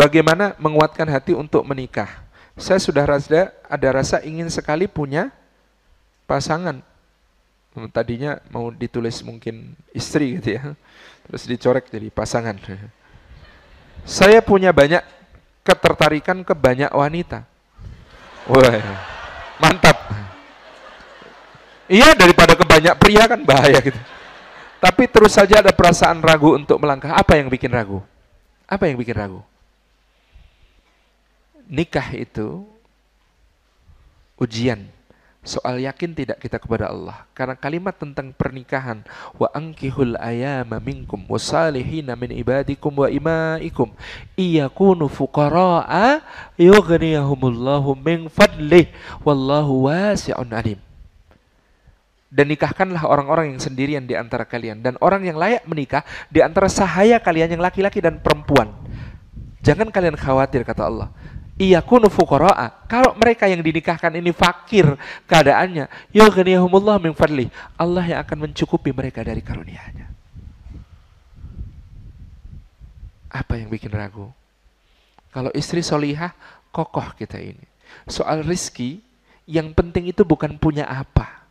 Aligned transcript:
Bagaimana 0.00 0.56
menguatkan 0.56 1.04
hati 1.12 1.36
untuk 1.36 1.60
menikah? 1.68 2.24
Saya 2.56 2.80
sudah 2.80 3.04
rasa 3.04 3.52
ada 3.68 3.88
rasa 3.92 4.24
ingin 4.24 4.48
sekali 4.48 4.88
punya 4.88 5.28
pasangan. 6.24 6.80
Hmm, 7.76 7.84
tadinya 7.92 8.40
mau 8.48 8.72
ditulis 8.72 9.20
mungkin 9.20 9.76
istri 9.92 10.40
gitu 10.40 10.56
ya. 10.56 10.72
Terus 11.28 11.44
dicorek 11.44 11.92
jadi 11.92 12.08
pasangan. 12.08 12.56
Saya 14.08 14.40
punya 14.40 14.72
banyak 14.72 15.04
ketertarikan 15.68 16.48
ke 16.48 16.56
banyak 16.56 16.88
wanita. 16.96 17.44
Wah, 18.48 18.80
mantap. 19.60 20.00
Iya 21.92 22.16
daripada 22.16 22.56
ke 22.56 22.64
banyak 22.64 22.96
pria 22.96 23.28
kan 23.28 23.44
bahaya 23.44 23.76
gitu. 23.84 24.00
Tapi 24.80 25.04
terus 25.12 25.36
saja 25.36 25.60
ada 25.60 25.76
perasaan 25.76 26.24
ragu 26.24 26.56
untuk 26.56 26.80
melangkah. 26.80 27.12
Apa 27.12 27.36
yang 27.36 27.52
bikin 27.52 27.68
ragu? 27.68 28.00
Apa 28.64 28.88
yang 28.88 28.96
bikin 28.96 29.12
ragu? 29.12 29.49
Nikah 31.70 32.10
itu 32.18 32.66
ujian. 34.34 34.90
Soal 35.40 35.80
yakin 35.80 36.12
tidak 36.12 36.36
kita 36.36 36.60
kepada 36.60 36.92
Allah? 36.92 37.24
Karena 37.32 37.56
kalimat 37.56 37.96
tentang 37.96 38.28
pernikahan 38.36 39.00
wa 39.40 39.48
ankihul 39.56 40.12
ayama 40.20 40.76
minkum 40.84 41.24
wasalihina 41.32 42.12
min 42.12 42.28
ibadikum 42.36 42.92
wa 42.92 43.08
imaikum 43.08 43.88
iyakunu 44.36 45.08
fuqara'a 45.08 46.20
yughniyahumullahu 46.60 47.96
min 47.96 48.28
fadlih 48.28 48.92
wallahu 49.24 49.88
wasi'un 49.88 50.52
alim. 50.52 50.76
Dan 52.28 52.52
nikahkanlah 52.52 53.00
orang-orang 53.08 53.56
yang 53.56 53.64
sendirian 53.64 54.04
di 54.04 54.20
antara 54.20 54.44
kalian. 54.44 54.84
Dan 54.84 55.00
orang 55.00 55.24
yang 55.24 55.40
layak 55.40 55.64
menikah 55.64 56.04
di 56.28 56.44
antara 56.44 56.68
sahaya 56.68 57.16
kalian 57.16 57.56
yang 57.56 57.64
laki-laki 57.64 58.04
dan 58.04 58.20
perempuan. 58.20 58.76
Jangan 59.64 59.88
kalian 59.88 60.20
khawatir 60.20 60.68
kata 60.68 60.84
Allah 60.84 61.08
iyakunu 61.60 62.08
fuqara'a. 62.08 62.88
Kalau 62.88 63.12
mereka 63.20 63.44
yang 63.44 63.60
dinikahkan 63.60 64.16
ini 64.16 64.32
fakir 64.32 64.96
keadaannya, 65.28 65.92
yughniyahumullah 66.16 66.96
min. 66.96 67.12
Allah 67.76 68.04
yang 68.08 68.18
akan 68.24 68.48
mencukupi 68.48 68.96
mereka 68.96 69.20
dari 69.20 69.44
karunia-Nya. 69.44 70.08
Apa 73.30 73.60
yang 73.60 73.68
bikin 73.68 73.92
ragu? 73.92 74.32
Kalau 75.30 75.52
istri 75.54 75.84
solihah, 75.84 76.32
kokoh 76.72 77.14
kita 77.14 77.38
ini. 77.38 77.62
Soal 78.08 78.42
rizki, 78.42 78.98
yang 79.44 79.70
penting 79.76 80.10
itu 80.10 80.26
bukan 80.26 80.56
punya 80.58 80.88
apa. 80.88 81.44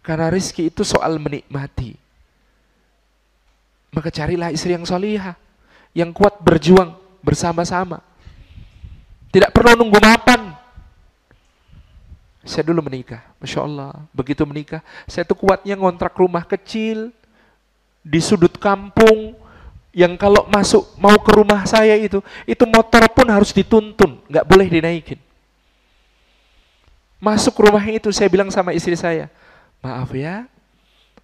Karena 0.00 0.32
rizki 0.32 0.72
itu 0.72 0.86
soal 0.86 1.20
menikmati. 1.20 1.98
Maka 3.92 4.08
carilah 4.08 4.48
istri 4.48 4.72
yang 4.72 4.88
solihah. 4.88 5.36
Yang 5.92 6.16
kuat 6.16 6.40
berjuang 6.40 6.96
bersama-sama 7.20 8.00
tidak 9.28 9.50
perlu 9.52 9.76
nunggu 9.76 10.00
mapan. 10.00 10.56
Saya 12.48 12.64
dulu 12.64 12.80
menikah, 12.80 13.20
Masya 13.44 13.60
Allah. 13.60 13.92
Begitu 14.16 14.40
menikah, 14.48 14.80
saya 15.04 15.28
tuh 15.28 15.36
kuatnya 15.36 15.76
ngontrak 15.76 16.16
rumah 16.16 16.48
kecil 16.48 17.12
di 18.00 18.20
sudut 18.24 18.56
kampung 18.56 19.36
yang 19.92 20.16
kalau 20.16 20.48
masuk 20.48 20.88
mau 20.96 21.16
ke 21.20 21.30
rumah 21.34 21.66
saya 21.68 21.98
itu, 21.98 22.24
itu 22.48 22.64
motor 22.64 23.04
pun 23.12 23.28
harus 23.28 23.52
dituntun, 23.52 24.22
nggak 24.30 24.46
boleh 24.48 24.68
dinaikin. 24.70 25.20
Masuk 27.18 27.58
rumah 27.58 27.82
itu 27.90 28.08
saya 28.14 28.30
bilang 28.30 28.48
sama 28.48 28.70
istri 28.72 28.94
saya, 28.94 29.26
maaf 29.82 30.08
ya, 30.14 30.46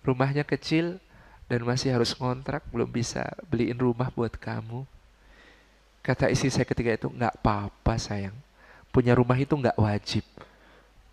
rumahnya 0.00 0.42
kecil 0.42 0.96
dan 1.46 1.60
masih 1.68 1.92
harus 1.92 2.16
ngontrak, 2.16 2.64
belum 2.72 2.88
bisa 2.88 3.28
beliin 3.46 3.76
rumah 3.76 4.08
buat 4.10 4.32
kamu. 4.34 4.88
Kata 6.02 6.26
istri 6.28 6.50
saya 6.50 6.66
ketika 6.66 6.90
itu, 6.90 7.08
nggak 7.08 7.38
apa-apa 7.38 7.94
sayang. 7.94 8.34
Punya 8.90 9.14
rumah 9.14 9.38
itu 9.38 9.54
nggak 9.54 9.78
wajib. 9.78 10.26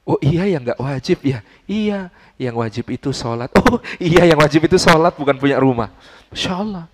Oh 0.09 0.17
iya 0.25 0.49
yang 0.49 0.65
nggak 0.65 0.81
wajib 0.81 1.21
ya? 1.21 1.45
Iya, 1.69 2.09
yang 2.41 2.57
wajib 2.57 2.89
itu 2.89 3.13
sholat. 3.13 3.53
Oh 3.69 3.77
iya 4.01 4.25
yang 4.25 4.41
wajib 4.41 4.65
itu 4.65 4.81
sholat 4.81 5.13
bukan 5.13 5.37
punya 5.37 5.61
rumah. 5.61 5.93
Masya 6.33 6.53
Allah. 6.57 6.85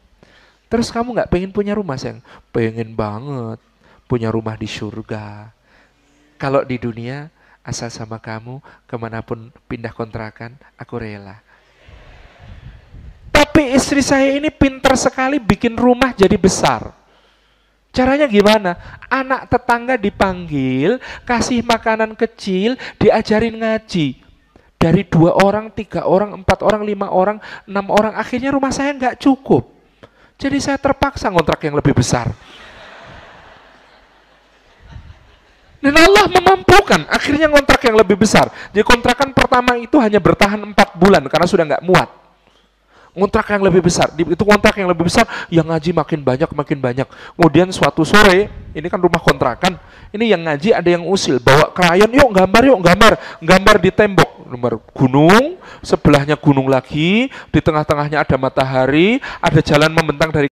Terus 0.67 0.91
kamu 0.91 1.16
nggak 1.16 1.31
pengen 1.31 1.55
punya 1.55 1.72
rumah 1.72 1.95
sayang? 1.95 2.19
Pengen 2.51 2.91
banget 2.91 3.63
punya 4.11 4.29
rumah 4.29 4.59
di 4.59 4.67
surga. 4.67 5.55
Kalau 6.35 6.67
di 6.67 6.75
dunia 6.75 7.31
asal 7.66 7.89
sama 7.89 8.22
kamu 8.22 8.61
ke 8.85 8.95
mana 9.00 9.23
pun 9.23 9.50
pindah 9.66 9.95
kontrakan 9.95 10.53
aku 10.78 11.01
rela. 11.01 11.41
Tapi 13.31 13.72
istri 13.72 14.03
saya 14.03 14.35
ini 14.35 14.51
pintar 14.51 15.00
sekali 15.00 15.39
bikin 15.39 15.79
rumah 15.79 16.11
jadi 16.11 16.35
besar. 16.35 17.04
Caranya 17.95 18.28
gimana? 18.28 18.75
Anak 19.07 19.47
tetangga 19.47 19.95
dipanggil, 19.95 21.00
kasih 21.23 21.63
makanan 21.63 22.11
kecil, 22.19 22.75
diajarin 23.00 23.56
ngaji. 23.56 24.19
Dari 24.75 25.01
dua 25.07 25.39
orang, 25.39 25.72
tiga 25.72 26.03
orang, 26.03 26.35
empat 26.44 26.59
orang, 26.59 26.84
lima 26.84 27.07
orang, 27.07 27.39
enam 27.63 27.88
orang, 27.88 28.19
akhirnya 28.19 28.51
rumah 28.51 28.75
saya 28.75 28.91
nggak 28.91 29.23
cukup. 29.23 29.72
Jadi 30.35 30.59
saya 30.59 30.75
terpaksa 30.75 31.31
ngontrak 31.31 31.63
yang 31.63 31.79
lebih 31.79 31.95
besar. 31.95 32.35
Dan 35.79 35.95
Allah 35.95 36.28
memampukan, 36.28 37.07
akhirnya 37.07 37.47
ngontrak 37.47 37.79
yang 37.88 37.95
lebih 37.95 38.19
besar. 38.19 38.51
Jadi 38.75 38.84
kontrakan 38.84 39.31
pertama 39.31 39.79
itu 39.79 39.95
hanya 40.03 40.19
bertahan 40.19 40.59
empat 40.59 41.00
bulan 41.00 41.23
karena 41.31 41.47
sudah 41.47 41.63
nggak 41.63 41.85
muat 41.88 42.24
ngontrak 43.15 43.47
yang 43.55 43.63
lebih 43.63 43.81
besar. 43.81 44.11
Itu 44.13 44.43
kontrak 44.43 44.75
yang 44.77 44.91
lebih 44.91 45.07
besar, 45.07 45.25
yang 45.47 45.65
ngaji 45.65 45.95
makin 45.95 46.19
banyak, 46.21 46.49
makin 46.51 46.77
banyak. 46.83 47.07
Kemudian 47.39 47.71
suatu 47.71 48.03
sore, 48.03 48.51
ini 48.75 48.87
kan 48.91 48.99
rumah 48.99 49.23
kontrakan, 49.23 49.79
ini 50.11 50.29
yang 50.29 50.43
ngaji 50.43 50.75
ada 50.75 50.89
yang 50.91 51.07
usil, 51.07 51.39
bawa 51.39 51.71
krayon, 51.71 52.11
yuk 52.11 52.29
gambar, 52.29 52.61
yuk 52.67 52.79
gambar. 52.83 53.13
Gambar 53.39 53.75
di 53.79 53.89
tembok, 53.89 54.31
gambar 54.51 54.73
gunung, 54.93 55.57
sebelahnya 55.81 56.35
gunung 56.35 56.67
lagi, 56.67 57.31
di 57.31 57.59
tengah-tengahnya 57.63 58.21
ada 58.21 58.35
matahari, 58.35 59.23
ada 59.39 59.59
jalan 59.63 59.89
membentang 59.89 60.29
dari 60.29 60.51